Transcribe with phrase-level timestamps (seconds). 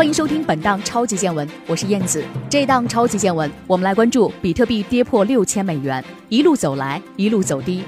[0.00, 2.24] 欢迎收听本档超级见闻，我是燕子。
[2.48, 7.84] 这档超级见闻，我们来关注比特币跌破六千美元，一路走来，一路走低。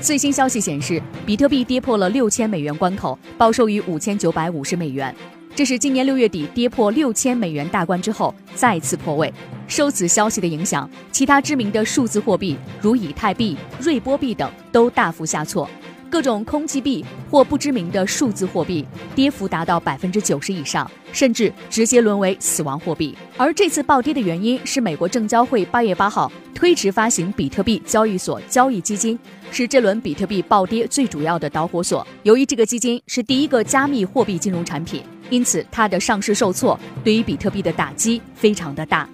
[0.00, 5.14] 最新消息显示，比特币跌破了六千美元关口，报收于五千九百五十美元。
[5.54, 9.32] 这是今年六月底跌破六千美元大关之后再次破位。
[9.68, 15.70] 受此消息的影响，其他知名的数字货币如以太币、瑞波币等都大幅下挫。
[16.16, 18.82] 各种空气币或不知名的数字货币
[19.14, 23.14] 跌幅达到百分之九十以上，甚至直接沦为死亡货币。
[23.36, 29.18] 而这次暴跌的原因是美国证交会八月八号推迟发行比特币交易所交易基金，
[29.50, 32.04] 是这轮比特币暴跌最主要的导火索。
[32.22, 39.06] 由于这个基金是第一个加密货币金融产品，因此它的上市受挫，对于比特币的打击非常的大。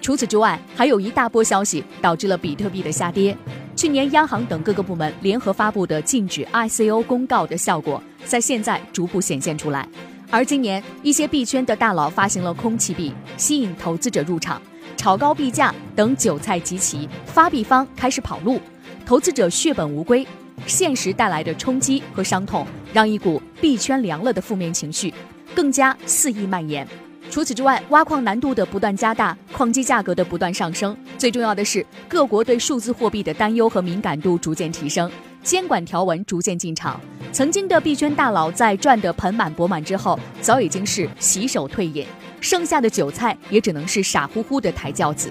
[0.00, 3.36] 除此之外，还有一大波消息导致了比特币的下跌。
[3.76, 9.86] 去年央行等各个部门联合发布的禁止 ICO 公告的效果，在现在逐步显现出来。
[10.30, 14.60] 而今年一些币圈的大佬发行了空气币，吸引投资者入场，
[14.96, 18.58] 炒高币价，等韭菜集齐，发币方开始跑路，
[19.04, 20.26] 投资者血本无归。
[20.66, 25.12] 现实带来的冲击和伤痛，让一股币圈凉了的负面情绪
[25.54, 26.88] 更加肆意蔓延。
[27.30, 35.10] 除此之外，挖矿难度的不断加大，矿机价格的不断上升，最重要的是，各国对数字货币的担忧和敏感度逐渐提升，
[35.42, 36.98] 监管条文逐渐进场。
[37.32, 42.06] 曾经的币圈大佬在赚得盆满钵满之后，早已经是洗手退隐，
[42.40, 45.30] 剩下的韭菜也只能是傻乎乎的抬轿子。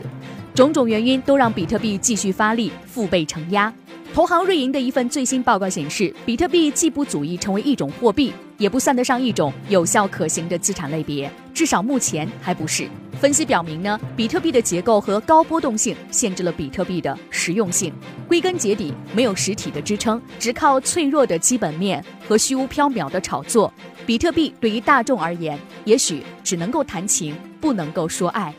[0.54, 3.74] 种种原因都让比特币继续发力，腹背承压。
[4.14, 12.88] 投行瑞银的一份最新报告显示，比特币既不足以成为一种货币，也不算得上一种有效可行的资产类别，至少目前还不是。
[13.20, 17.94] 分析表明呢，比特币的结构和高波动性限制了比特币的实用性。
[18.28, 23.74] 归根结底，没有实体的支撑，只靠脆弱的基本面和虚无缥缈的炒作，
[24.06, 28.54] 比特币对于大众而言，也许只能够谈情，不能够说爱。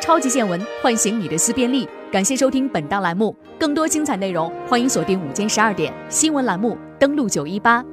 [0.00, 1.86] 超级见闻，唤醒你的思辨力。
[2.10, 7.84] 感谢收听本档栏目，更多精彩内容，欢迎锁定午间十二点新闻栏目，登录九一八。